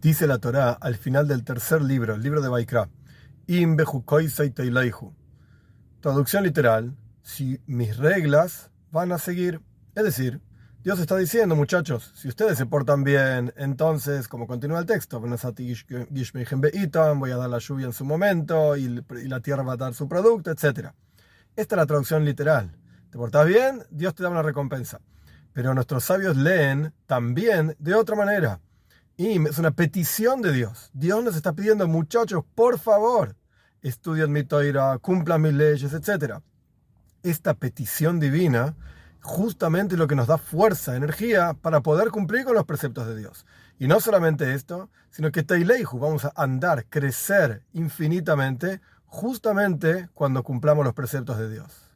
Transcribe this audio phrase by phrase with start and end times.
[0.00, 2.88] Dice la Torá al final del tercer libro, el libro de Baikra,
[6.00, 9.60] Traducción literal, si mis reglas van a seguir.
[9.94, 10.40] Es decir,
[10.82, 15.32] Dios está diciendo, muchachos, si ustedes se portan bien, entonces, como continúa el texto, voy
[17.30, 20.50] a dar la lluvia en su momento y la tierra va a dar su producto,
[20.50, 20.92] etc.
[21.56, 22.74] Esta es la traducción literal.
[23.10, 23.82] ¿Te portas bien?
[23.90, 25.02] Dios te da una recompensa.
[25.52, 28.60] Pero nuestros sabios leen también de otra manera.
[29.20, 30.88] Y es una petición de Dios.
[30.94, 33.36] Dios nos está pidiendo, muchachos, por favor,
[33.82, 36.38] estudien mi toira, cumplan mis leyes, etc.
[37.22, 38.74] Esta petición divina
[39.20, 43.44] justamente lo que nos da fuerza, energía para poder cumplir con los preceptos de Dios.
[43.78, 50.82] Y no solamente esto, sino que Teileihu vamos a andar, crecer infinitamente, justamente cuando cumplamos
[50.82, 51.89] los preceptos de Dios.